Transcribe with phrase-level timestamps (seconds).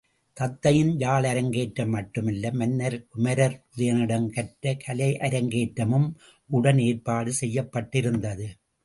[0.37, 6.09] தத்தையின் யாழரங்கேற்றம் மட்டுமல்ல மன்ன குமரர் உதயணனிடம் கற்ற கலையரங்கேற்றமும்
[6.49, 8.47] உடன் ஏற்பாடு செய்யப்பட்டிருந்தது.